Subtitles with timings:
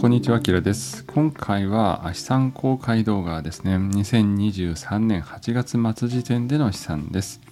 [0.00, 1.04] こんにちは、キラです。
[1.04, 3.76] 今回は資産公開動画ですね。
[3.76, 7.42] 2023年8月末時点での資産です。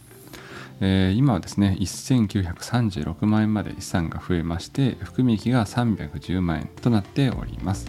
[0.80, 7.86] えー、今はですね、1936万円まで資産が増えまして、含み益が310万円となっております。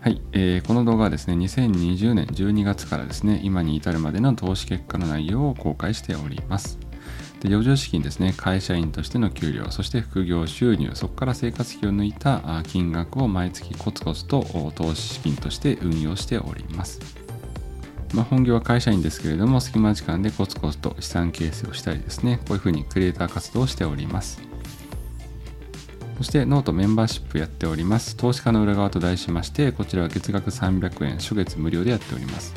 [0.00, 6.78] はい、えー、この動画はですね、2020年12月からですね、今に至るまでの投資結果の内容を公開しております。
[7.40, 17.00] で余剰資金ですね、会社員としての給料、そして副業収入、そこから生活費を抜いた金額を毎月コツコツと投資資金として運用しております。
[18.14, 24.40] まあ、本業は会社員ですけれども、隙間時間でコツコツと資産形成をしたりですね、こういうふうにクリエイター活動をしております。
[26.16, 28.16] そしてノートメンバーシップやっております。
[28.16, 32.52] 投資家の裏側と題しまして、こちらは月額300円、初月無料でやっております。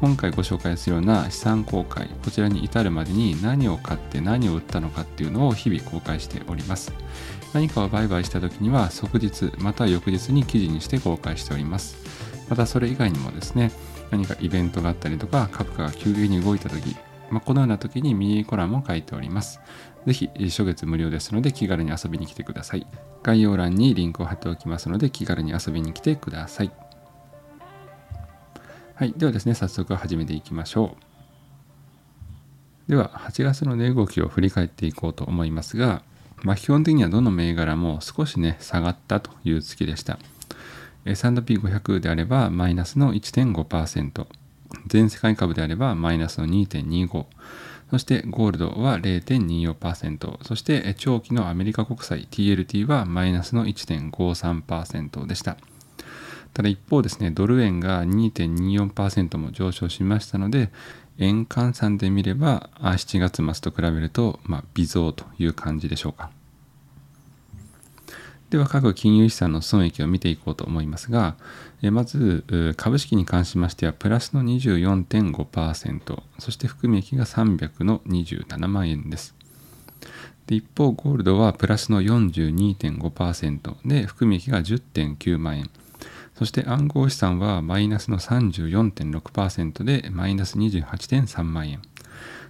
[0.00, 6.92] 今回ご紹介するような資産公開こちらに至るまでに何を買って何を売ったのかっていうのを日々公開しております
[7.54, 11.96] 何かを売買した時には即日または翌日に記事にして公開しております
[12.48, 13.72] またそれ以外にもですね
[14.10, 16.96] 何かイベントがあったりとか株価が急激に動いた時
[17.30, 19.60] まあ、このような時にミニコラムを書いております。
[20.06, 22.86] ぜひ、初月無料ですので気軽に遊びに来てください。
[23.22, 26.85] 概要欄にリンクを貼っておきますので気軽に遊びに来てください。
[28.96, 29.12] はい。
[29.14, 30.96] ではですね、早速始めていきましょ
[32.88, 32.90] う。
[32.90, 36.00] では、8月の値動きを振り返っていこうと思いますが、
[36.42, 40.18] まあ、基本的にはどの銘柄も少しね、下がったという月でした。
[41.04, 44.26] S&P500 であればマイナスの1.5%、
[44.86, 47.26] 全世界株であればマイナスの2.25、
[47.90, 55.58] そしてゴールドは0.24%、そして長期のアメリカ国債 TLT はマイナスの1.53%でした。
[56.56, 60.70] ただ一方ですね、ドル円が2.24%も上昇しましたので、
[61.18, 66.30] 円換算で見れば、7月末と比べると、まあ、微増という感じでしょうか。
[68.48, 71.36] では、各金融資産の損益を見ていこうと思いますが、
[71.82, 79.34] えまず、株式に関しましては、プラスの24.5%、そして含み益が300の27万円です。
[80.46, 85.68] で一方、ゴールドはプラスの42.5%で、含み益が10.9万円。
[86.38, 91.80] そして暗号資産はマイナスの34.6%でマイナス28.3万円。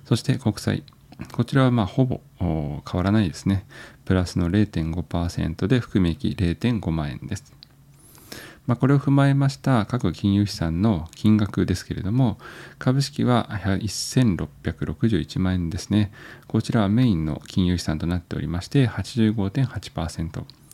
[0.04, 0.82] そして国債。
[1.32, 3.64] こちらはまほぼ変わらないですね。
[4.04, 7.54] プラスの0.5%で含み益0.5万円です。
[8.66, 12.38] まあ、これを踏まえました各金融資産の金額ですけれども、
[12.80, 16.10] 株式は1661万円ですね。
[16.48, 20.65] こちらはメインの金融資産となっておりまして85.8%。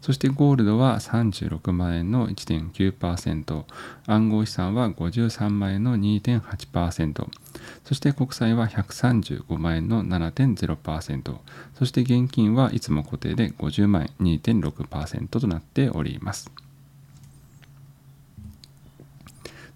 [0.00, 3.64] そしてゴールドは36万円の1.9%、
[4.06, 7.28] 暗号資産は53万円の2.8%、
[7.84, 11.36] そして国債は135万円の7.0%、
[11.74, 16.50] そして現金はいつも固定で50万円2.6%となっております。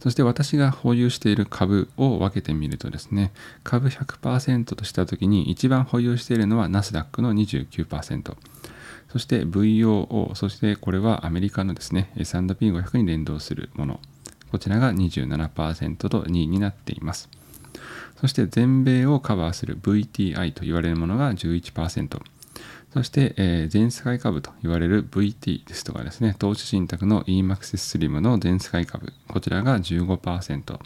[0.00, 8.36] そして私が保有している株を分けてみるとですね、株100%としたときに一番保有しているのはナスダックの29%。
[9.14, 14.00] そして VOO、そしてこれはアメリカのですね、S&P500 に連動するもの。
[14.50, 17.28] こちらが27%と2位になっています。
[18.20, 22.20] そして全米をカバーする VTI と言われるものが11%。
[22.92, 30.80] そして、えー、全世界株と言われる VT ですとかですね、投資信託の EMAXIS SLIM の全世界株、こちらが15%。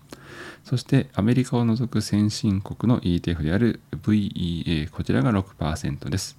[0.64, 6.36] そしてアメリカを除く先進国の ETF である VEA、こちらが6%です。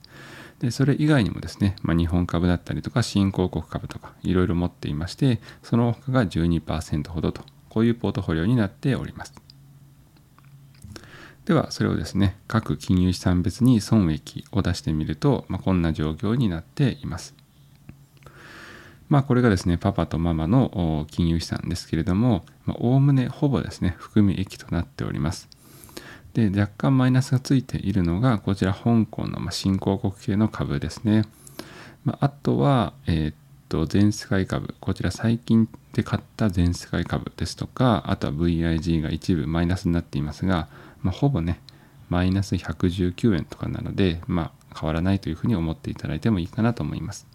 [0.60, 9.34] でそれ以外にもですね、まあ、日本株だったりとか新興国株とかいろいろ持っていましてその他が12%ほどとこういうポートフォリオになっております。
[11.46, 17.34] ではそれをですね各金融資産別に損益を出してみると、まあ、こんな状況になっています。
[19.08, 25.50] まあこれがですねパパとママの金融資産ですけれどもおおむねほぼですね含み益となっております。
[26.34, 31.24] で若干マイナスがついているのがこちら香港の新興国系の株ですね。
[32.06, 33.36] まあ、とは、えー、っ
[33.68, 40.68] と全世界株こちら最近で買った全世界株ですとかあとは VIG が一部マイナスになっていますが、
[41.02, 41.60] まあ、ほぼね
[42.10, 47.28] マイナス119円とかなので、まあ、変わらないというふうに思っていただいてもいいかなと思います。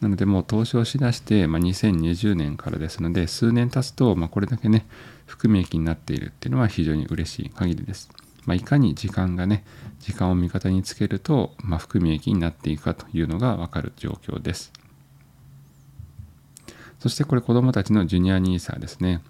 [0.00, 4.86] なのでもう投資をしだして、まあ、2020年からですので数年経つと、まあ、これだけね
[5.26, 8.10] 含み益になっているっていうのは非常に嬉しい限りです。
[8.46, 9.64] まあ、いかに時間がね
[10.00, 14.72] 時間を味方につけると、まあ、含み益になっていくかというのがわかる状況です。
[17.00, 19.22] そしてこれ子どもたちのジュニア NISA ですね。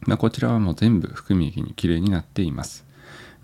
[0.00, 2.84] まあ、こちらはもう全部含み益にきれいになっています。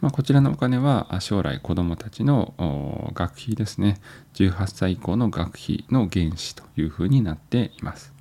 [0.00, 4.00] まあ、こちらのお金は将来子どもたちの学費ですね
[4.34, 8.17] 18歳以降の学費の原資というふうになっています。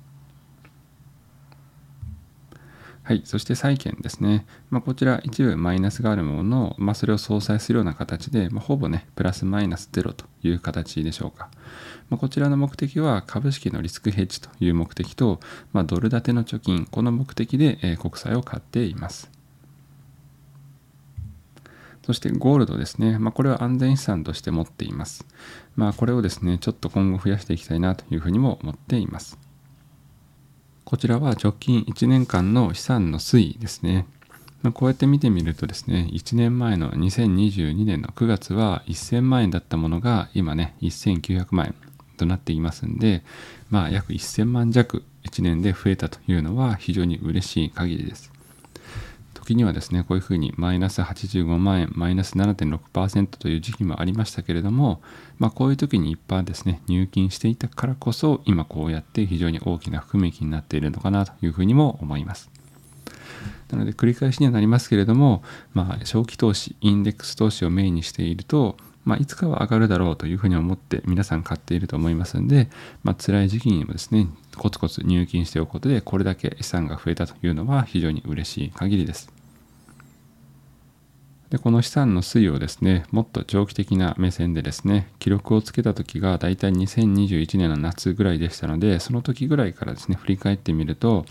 [3.08, 4.44] はい、そして債券ですね。
[4.68, 11.48] まあ、こちら一部マイナスがあるものの、まあ、それを相殺するような形で、まあ、ほぼね、プラスマイナスゼロという形でしょうか。
[12.10, 15.40] ま、こちらの目的は株式のリスクヘッジという目的と、
[15.72, 19.30] ま、ドル建ての貯金、この目的で、え、国債を買っています。
[22.04, 23.18] そしてゴールドですね。
[23.18, 25.24] まあ、これは安全資産として持っています。
[25.76, 29.47] まあ、これをですね、ちょっと今後増やしていきたいなというふうにも思っています。
[30.88, 34.06] こちらは直近1年間の資産の推移ですね。
[34.62, 41.74] ま、こうやって見てみるとですね、1年前の2022年の9月は1000万円だったものが今ね、1900万円
[42.16, 43.22] となっていますんで、
[43.68, 48.32] まあ約1000万弱1年で増えたというのは非常に嬉しい限りです。
[49.48, 55.00] 時にはですね、こういうふうにマイナス85万円、マイナス7.6%という時期もありましたけれども、
[55.38, 62.50] まあ、こういう時に一般ですね、入金していたからこそ、今こうやって非常に大きな含み益になっているのかなというふうにも思います。
[63.70, 65.42] なので繰り返しにはなりますけれども、
[65.72, 72.68] まあ、長期投資、インデックス投資をメインにしていると、まあ、いつかは上がるだろうというふうに思って皆さん買っていると思いますんで、
[73.02, 74.28] まあ、辛い時期にもですね、
[74.58, 79.37] コツコツ入金しておくことで、これだけ資産が増えたというのは非常に嬉しい限りです。
[81.50, 91.24] でこの資産の推移をですねもっと長期的な目線でですね記録をつけた時がだいたい2021年の夏ぐらいでしたのでその時ぐらいからですね振り返ってみると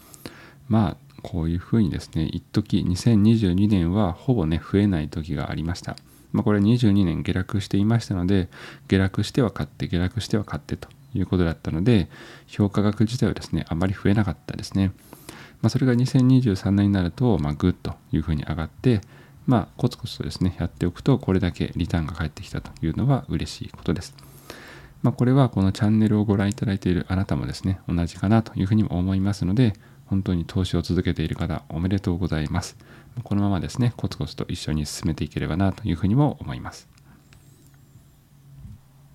[0.67, 5.95] まあこういうふうにですね一時2022年はほぼね増えない時がありました。
[6.33, 8.49] まあ、これ22年下落していましたので
[8.87, 12.09] 下落しては買って下落しては買ってということだったので
[12.47, 14.91] 評価額自体はですねあまり増えなかったですね。
[15.61, 19.01] まあ、それが2023年になると、まあ、グッというふうに上がって
[19.47, 24.13] まあ、コツコツとですね、やっておくと、これだけリターンが返ってきたというのは嬉しいことです。
[25.01, 29.73] まあ、これはこのチャンネルをご覧いただいているあなたもですね、同じかなというふうにも思いますので、
[30.05, 32.77] 本当に投資を続けている方、おめでとうございます。
[33.23, 36.89] このままですね、コツコツと一緒に進めていければなというふうにも思います。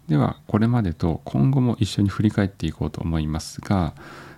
[0.08, 3.94] では、これまでと今後も一緒に振り返っていこうと思いますが、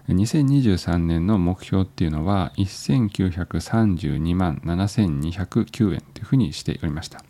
[0.09, 7.25] 2023年の目標っていうのは1932万7209円というふうにしておりました。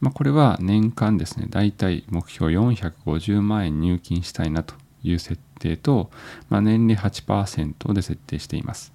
[0.00, 6.10] まあ、これは年間ですね、だいたい目標450万円入金したいなという設定と、
[6.48, 8.92] まあ、年利8%で設定しています。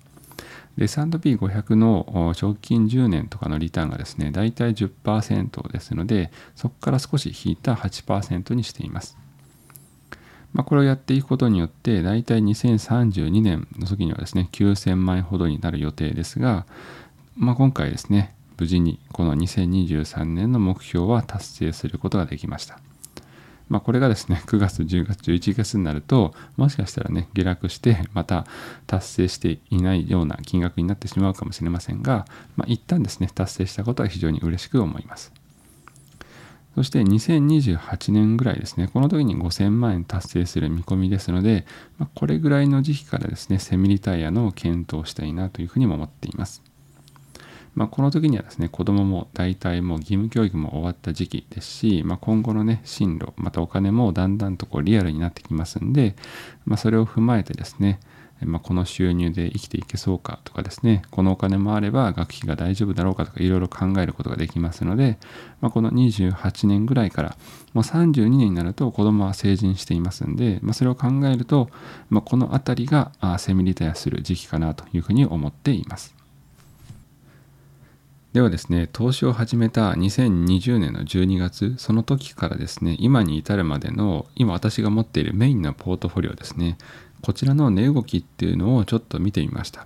[0.78, 9.18] で、S&P500 の直近10年とかのリターンがですね、だいたい10%ですので、そこから少し引いた8%にしています。
[10.54, 16.66] まあ、これをやっていくことによって、だいたい2032年の時にはですね、9000万円ほどになる予定ですが、
[17.38, 22.80] まあ、今回ですね、無事にこの2023年の目標は達成することができました。
[23.70, 28.46] まあ、これがですね、9月、10月、11月になると、もしかしたらね、下落して、また
[28.86, 32.26] 達成していないような金額になってしまうかもしれませんが、
[32.58, 35.32] まあ、一旦ですね、達成したことは非常に嬉しく思います。
[36.76, 41.66] そして2028年ぐらいですね、この時に5000万円達成する見込みですので、
[41.98, 46.64] ま、これぐらいの時期からですね、セミリタイヤの検討したいなというふうにも思っています。
[47.76, 56.16] まあ、この時にはですね、子供も大体もう義務教育も終わった時期ですし、まあ、今後のね、進路、またお金もだんだんとこうリアルになってきますんで、
[56.66, 58.00] まあ、それを踏まえてですね、
[58.46, 65.18] まあ、この収入で生きていけそうかとかですね、このお金もあれば学費が大丈夫だろうかとかいろいろ考えることができますので、
[65.62, 67.38] まあ、この28年ぐらいから、
[67.74, 71.70] もう32年になると子供は成人していますんで、まあ、それを考えると、
[72.10, 76.16] まあ、この辺りがセミリタイアする時期かなというふうに思っています。
[78.34, 86.78] ではですね、投資を始めた2020年の12月、その時からですね、今に至るまでの、今私が持っているメインのポートフォリオですね、
[87.22, 89.86] こちらの値動きっていうのをちょっと見てみました。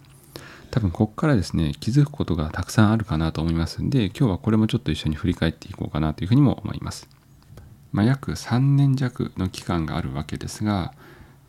[0.71, 7.07] 多分ここからですね、気づくことがたくさんあるかなと思いますんで、今日はこれもちょっと一緒に振り返っていこうかなというふうにも思います。
[7.91, 10.93] まあ、約3年弱の期間があるわけですが、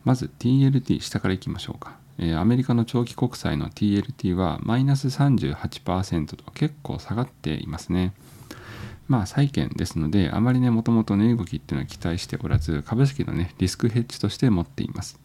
[0.04, 1.96] まず TLT 下からいきましょうか。
[2.18, 8.12] えー、アメリカの長期国債の TLT はマイナス38%と結構下がっていますね。
[9.08, 15.18] まあ債券ですので、あまりね、もともと値動きっていうのは期待しておらず、株式のね、リスクヘッジとして持っています。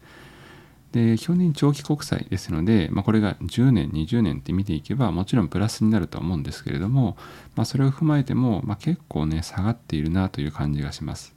[0.92, 7.16] で、基本的に長期国債ですので、まあ、これが10年、20年って見ていけば、もちろんプラスになるとは思うんですけれども、
[7.56, 11.34] まあ、それを踏まえても、まあ、結構ね、下がっているなという感じがします。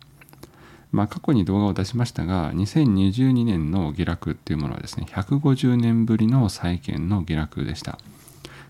[0.91, 7.97] まあ、過去に動画を出しましたが、2022年の下落っていうものはですね、150年ぶりの債券の下落でした。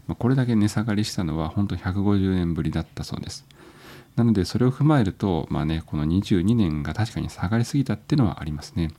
[0.07, 3.45] まあ、これだけ値下がりしたのは本当150年ぶりだったそうです。
[4.15, 8.91] なのでそれを踏まえると、まあね、この22年が確かに下がりすぎたっていうのはありますね。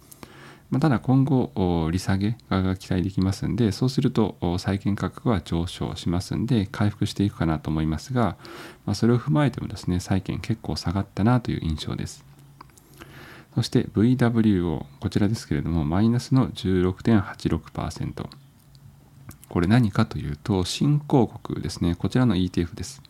[0.68, 8.37] まあ、ただ今後、利下げが期待できますんで、そうすると債券価格は上昇しますんで、回復していくかなと思いますが、
[8.85, 12.25] まあ、それを踏まえてもですね、債券結構下がったなという印象です。
[13.54, 18.28] そして VWO、こちらですけれども、マイナスの16.86%。
[19.49, 23.00] これ何かというと、新興国ですね、こちらの ETF です。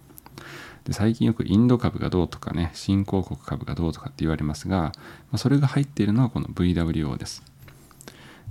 [0.87, 4.93] で最近よくインド株がどうとかね、新興国株がどうとかって言われますが、ま
[5.33, 7.43] あ、それが入っているのはこの VWO です。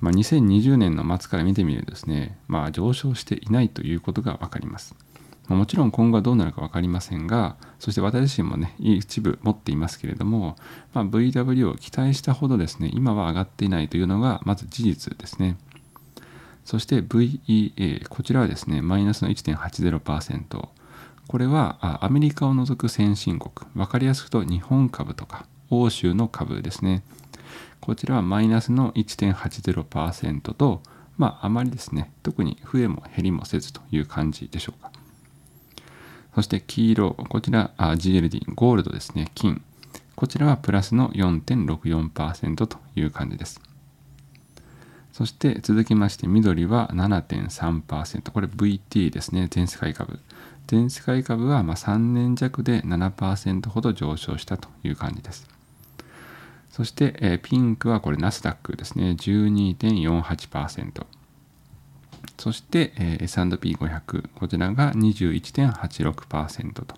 [0.02, 4.96] まあ、2020年の末から見てみるとですね、まあ、上昇していないということが分かります。
[5.48, 10.58] ま、もちろん今後はどうなるか分かりませんが、そして私自身もね、一部持っていますけれども、
[10.94, 15.56] まあ、VW を期待したほどですね、今は上がっていないというのがまず事実ですね。
[16.66, 20.68] そして VEA、こちらはですね、マイナスの1.80%。
[21.28, 27.04] これはアメリカを除く先進国、分かりやすくと日本株とか欧州の株ですね。
[27.82, 30.82] こちらはマイナスの1.80%と、
[31.18, 34.92] まあ、あまりですね、特に増えも減りもせずという感じでしょうか。
[36.36, 39.62] そして黄色、こちら GLD、ゴールドですね、金。
[40.16, 43.62] こちらはプラスの4.64%という感じです。
[45.16, 48.32] そして続きまして緑は7.3%。
[48.32, 50.20] これ VT ですね、全世界株。
[50.68, 55.48] 全世界株はま3年弱で7%ほど上昇したという感じです。
[56.70, 61.06] そして、えピンクはこれナスダックですね、12.48%。
[62.38, 66.98] そして、え S&P500、こちらが21.86%と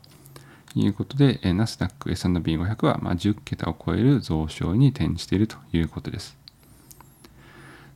[0.74, 6.37] いうことで、えナスダック、S&P500 はま10桁を超える増昇に転じているということです。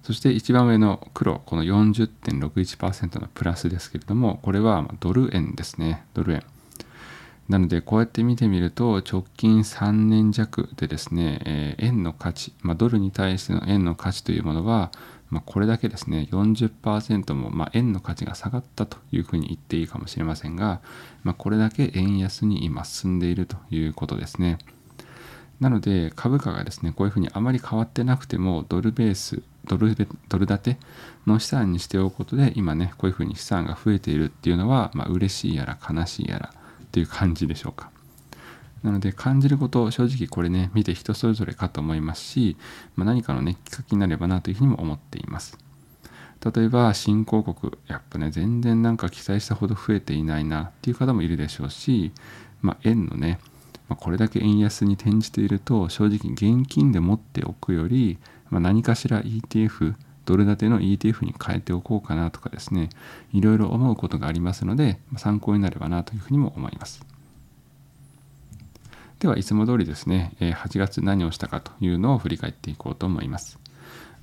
[0.03, 6.05] そして一番上の黒、この40.61%のプラスですけれども、これはドル円ですね。
[6.13, 6.43] ドル円。
[7.49, 14.91] なので、こうやって見てみると、直近3年弱でですね、えー、円の価値、まあ、ドルに対しての円の価値というものは、
[15.29, 20.81] まあ、これだけですね、40%も、まあ、円の価値が下がったというふうに言っていいかもしれませんが、
[21.23, 24.57] まあ、これだけ円安に今進んでいるということですね。
[25.61, 29.95] なので、株価がですね、こういうふうにあまり変わってなくても、ドルベース、ドル
[30.27, 30.77] ドル建て
[31.27, 36.53] の資産にしておくことで今ねこういうふうに資産が増えているっていうのは、まあ、嬉しいやら悲しいやら
[36.83, 37.89] っていう感じでしょうか。
[38.83, 42.57] なので感じること正直これね見て人それぞれかと思いますし、
[42.95, 45.57] まあ、何かのねきっかけになればなというふうにも思っています。
[46.43, 52.11] 例えば新興国やっぱね全然なんか期待したほど増えていないなっていう方もいるでしょうし、
[52.63, 53.39] まあ、円のね
[53.91, 58.17] まこれだけ円安に転じていると正直現金で持っておくより
[58.51, 59.95] まあ、何かしら ETF
[60.25, 62.89] ドル建ての ETF に変えておこうかなとかですね
[63.33, 67.03] いろいろ思うことがありますのでま参考になればなというふうにも思います。
[69.19, 73.57] ではいつも通りですね8月何をしたかというのを振り返っていこうと思います。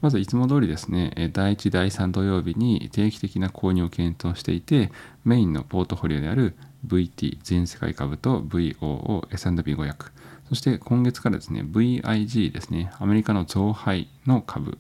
[0.00, 4.92] まずいつも通りですね第1第3土曜日に定期的な購入を検討していて
[5.24, 6.54] メインのポートフォリオである
[6.86, 10.10] VT 全世界株と VOO S&P500
[10.48, 14.78] そして今月からですね、VIG ですね、アメリカの増配の株、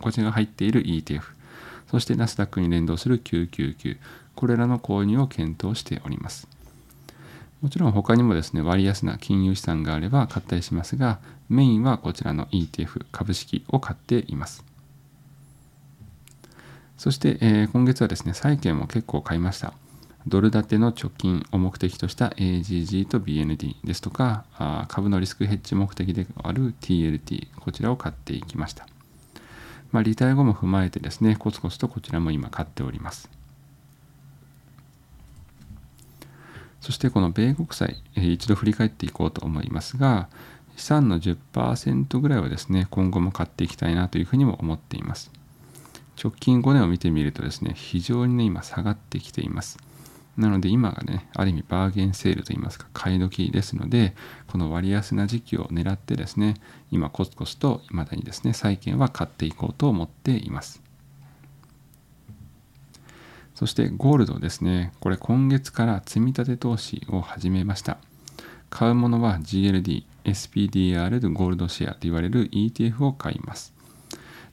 [0.00, 1.22] こちらが入っている ETF、
[1.90, 3.98] そしてナスダックに連動する999、
[4.34, 6.48] これらの購入を検討しております。
[7.60, 11.18] もちろん他にもですね、割安な金融資産があれば買ったりしますが、
[11.50, 14.64] メインはこちらの ETF 株式を買っています。
[16.96, 19.74] そして、えー、今月はですね、債券も結構買いました。
[20.26, 24.44] ドル建ての貯金を目的とした AGG と BND ですとか、
[24.88, 28.86] 株のリスクヘッジ目的である TLT、こちらを買っていきました。
[29.92, 33.30] まあ、リタイア後も踏まえてですね、コツコツとこちらも今買っております。
[36.80, 40.28] そしてこの米国債、一度振り返っていこうと思いますが、
[40.76, 45.30] 資産の10%ぐらいはですね、今後も買っていきたいなというふうにも思っています。
[46.22, 49.78] 直近5年を見てみるとですね、非常にね、今下がってきています。
[50.40, 54.14] なので今がね、ある意味バーゲンセールといいますか、買い時ですので、
[54.48, 56.54] この割安な時期を狙ってですね、
[56.90, 60.82] 今コツコツと未だにですね、債券は買っていこうと思っています。
[63.54, 67.98] そしてゴールドですね、これ今月から積み立て投資を始めました。
[68.70, 73.74] 買うものは GLD、SPDR ゴールドシェアと言われる ETF を買います。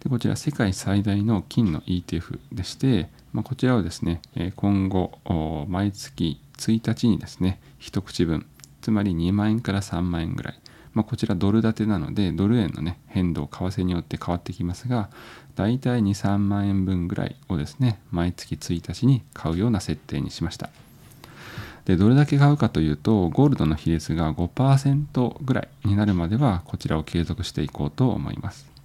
[0.02, 4.22] でこちら世界最大の金の ETF でして、まあ、こちらをですね、
[4.56, 5.20] 今後、
[5.68, 8.46] 毎月1日にですね、一口分、
[8.82, 10.60] つまり2万円から3万円ぐらい、
[10.94, 15.10] まあ、こちらドル建てなのでドル円のね変動為替によって変わってきますが
[15.56, 20.70] だいたい23万円分ぐらいをですね毎月1日に買うような設定にしました。
[21.86, 28.77] でどれだけ買うかというとゴールドの比率が5%ぐらいになるまではこちらを継続していこうと思います。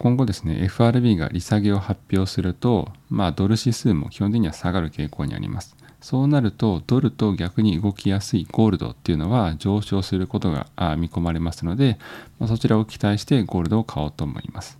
[0.00, 5.76] 今後ですね FRB が利下げを発表するとまあドル指数も基本的には下がる傾向にあります。
[6.00, 10.66] そうなるとドルと逆に動きやすいゴールドっていうのは上昇することが
[10.96, 11.98] 見込まれますので、
[12.38, 14.78] まあ、そちらを期待してゴールドを買おうと思います。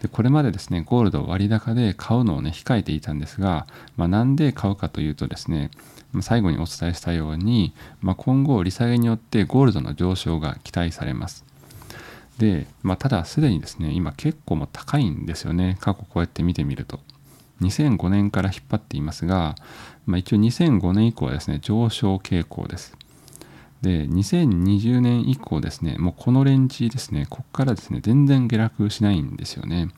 [0.00, 3.66] でこれまでですねゴールド割高で買うのをね控えていたんですが、
[3.96, 5.72] まあ、なんで買うかというとですね
[6.20, 11.44] 最後にお伝えしたように、まあ、今後利下げによってゴールドの上昇が期待されます。
[12.38, 15.76] で、まあ、ただすでにですね今結構も高いんですよね。
[15.80, 17.00] 過去こうやって見てみると。
[17.60, 19.54] 2005年から引っ張っていますが、
[20.06, 22.96] まあ、一応2005年以降はですね上昇傾向です。
[23.82, 29.88] で2020年以降ですねもうこのレンジですねここからですね全然下落しないんですよね。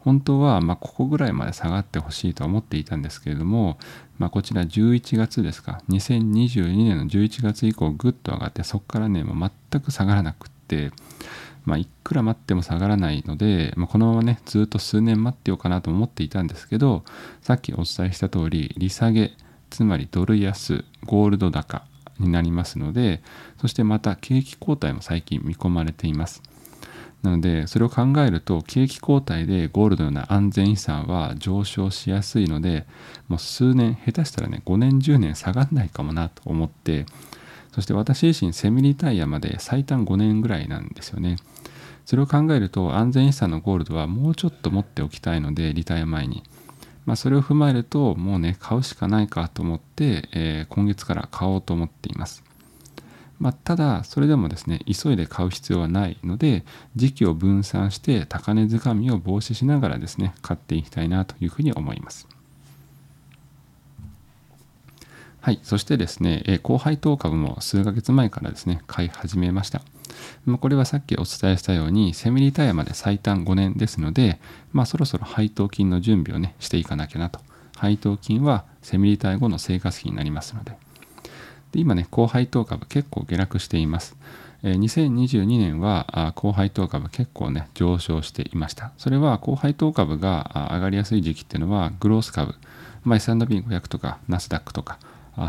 [0.00, 3.76] 本当はまここぐらいまで下がってほしいと思っていたんですけれども、
[4.18, 5.82] まあ、こちら11月ですか。
[5.88, 10.92] 2022年の11月以降ぐっと上がってそこからねもう全く下がらなくって
[11.66, 17.04] まあ、いくら待っても下がらないので、まあ、このままねずっと数年待ってようかなと思っていたんですけど
[17.42, 19.32] さっきお伝えした通り利下げ
[19.68, 21.84] つまりドル安ゴールド高
[22.20, 23.20] になりますので
[23.60, 26.42] そしてまた景気後退も最近見込まれています。
[27.22, 32.86] なのでそれを考えると景気後退でゴールドのような安全資産は上昇しやすいので
[33.26, 37.06] もう数年下手したらね5年10年下がんないかもなと思って
[37.74, 41.36] そして私自身セミリタイヤまで最短5年ぐらいなんですよね。
[42.06, 46.44] それを考えると安全資産のゴールドはもうちょっと持っておきたいのでリタイア前に、
[47.04, 52.44] まあ、それを踏まえるともうね買うしかないかと思って、えー、今月から買おうと思っています、
[53.40, 62.28] まあ、ただそれでもですね急いで買う必要はないので時期を分散して高値掴みを防止しながらですね買っていきたいなというふうに思います。
[65.46, 65.60] はい。
[65.62, 69.80] そしてですね、え高配当株も数ヶ月前からですね、買い始めました。
[70.60, 74.40] これはさっきお伝えしたように、セミリタイヤまで最短5年ですので、
[74.72, 77.38] まあ、そろそろ配当金の準備をね、していかなきゃなと。
[77.76, 80.72] 配当金はセミリタイヤ後の生活費になりますので。
[81.70, 84.16] で今ね、高配当株結構下落しています。
[84.64, 88.90] え2022年は高配当株結構ね、上昇していました。
[88.98, 92.56] それは高配当株が上がりやすい時期っていうのは、グロース株、
[93.04, 94.98] まあ、S&P500 とかナスダックとか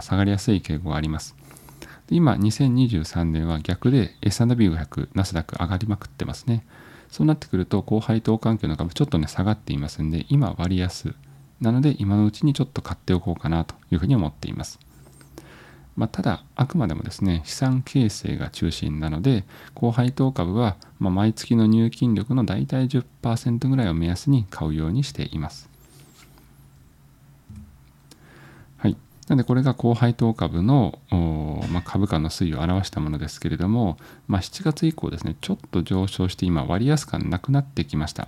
[0.02, 1.36] 下がりやすい傾向があります。
[2.10, 6.66] 今、2023年は逆で S&P500、ナスダック上がりまくってますね。
[7.10, 11.16] そうなってくると、高配当環境の株ちょっとね、下がっていますんで、今割安。
[11.60, 14.80] なので、今のうちにちょっと買っておこうかなというふうに思っています。
[15.98, 25.70] まあ、ただ、あくまでもですね、資産形成が中心なので、高配当株は、ま毎月の入金力の大体10%ぐらいを目安に買うようにしています。
[29.28, 31.00] なのでこれが高配当株の、
[31.72, 38.28] まあ、株価の推移を表したものですけれども、まあ、7月以降ですね、ちょっと上昇して今割安感なくなってきました。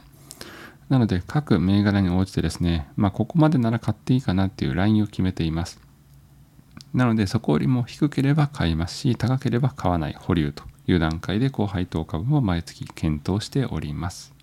[0.90, 5.80] なので各銘柄に応じてですね、まあ、ここまでなら買っていいかなっていうラインを決めています。
[6.94, 14.39] なのでそこよりも低ければ買いますし、高ければ買わない保留という段階で高配当株も毎月検討しております。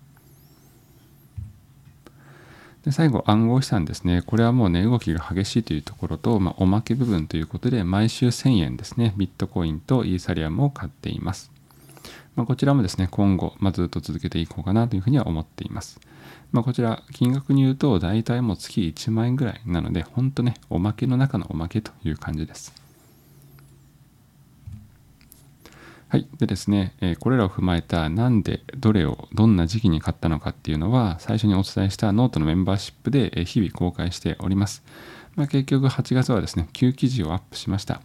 [2.87, 4.21] で最後、暗号資産ですね。
[4.25, 11.51] これはもうね、動きが激しいというところと、まあ、おまけ部分ということで、毎週1000円ですね、ビットコインとイーサリアムを買っています。
[12.37, 15.99] まあ、こちらもですね、今後、まあ、ずっと続けていこうかなというふうには思っています。
[16.53, 22.86] まあ、こちら、金額に言うと、大体もう月1万円ぐらいなので、ほんとね、おまけの中のおまけという感じです。
[26.09, 26.27] はい。
[26.39, 34.83] でですね、え、これらを踏まえた何でどれをどんな時期に買ったのかっていうのは最初にお伝えしたノートのメンバーシップで日々公開しております。
[35.35, 38.01] まあ、結局8月はですね、9記事をアップしました。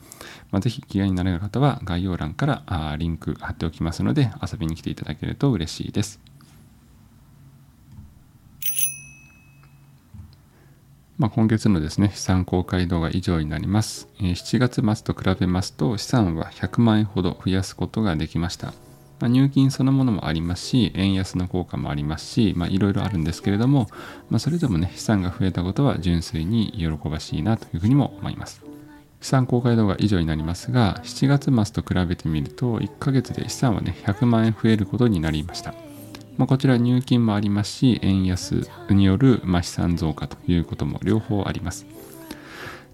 [0.51, 6.32] まあ、ぜひ気合になれる方は概要欄からあリンク貼っておきますので遊びに来ていただけると嬉しいです。
[11.23, 14.09] まあ、今月のですね、資産公開動画以上になります。
[14.19, 18.75] 7月末と比べますと、資産は100万円ほど増やすことができました。
[19.21, 23.87] まあ、入金そのものもありますし、円安の効果もありますし、まあ、いろいろあるんですけれども、
[24.31, 28.61] まあ、それでもね、資産が増えたことは純粋に喜ばしいなというふうにも思います。
[29.21, 35.73] 資産公開動画以上になりますが、7月末と比べてみると、1ヶ月で資産はね、100万円増えることになりました。
[36.37, 41.87] まあ、こちら入金もありますし、円安による、ま資産増加ということも両方あります。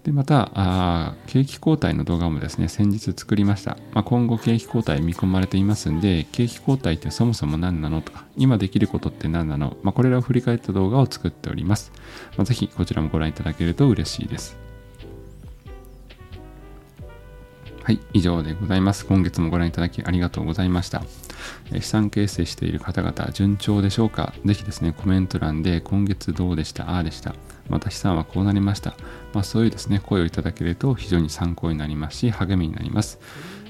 [0.03, 11.91] でまたあ景気後退の動画もですね先日作りました、まあ、今後景気後退見込まれていますんで景気後退ってそもそも何なのとか今できることって何なの、まあ、これらを振り返った動画を作っております、
[12.37, 14.68] まあ、ぜひこちらもご覧いただけると嬉しいです。
[17.89, 19.03] はい、以上でございます。
[19.07, 21.01] 今月もご覧いただきありがとうございました。
[21.73, 24.31] 資産形成している方々、順調でしょうか？
[24.45, 26.87] ぜひですね、コメント欄で今月どうでした？
[26.91, 27.33] ああでした。
[27.67, 28.93] また資産はこうなりました。
[29.33, 33.19] まあ、そういうですね、声をいただけると非常に参考になりますし、励みになります。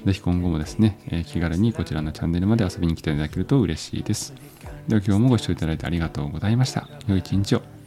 [0.04, 4.34] ぜひ今後もですね、え、気軽にこちらのチャンネルまで遊びに来ていただけると嬉しいです。
[4.86, 6.86] では今日もご視聴いただいてありがとうございました。
[7.08, 7.79] 良い一日を。